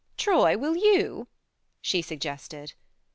Troy, 0.17 0.57
will 0.57 0.75
you?" 0.75 1.27
she 1.83 2.01
sug 2.01 2.21
gested. 2.21 2.73